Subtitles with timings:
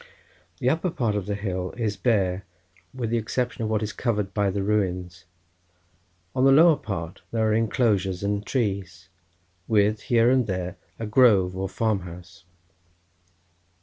[0.57, 2.43] The upper part of the hill is bare
[2.91, 5.25] with the exception of what is covered by the ruins;
[6.35, 9.09] on the lower part there are inclosures and trees,
[9.67, 12.45] with, here and there, a grove or farm house.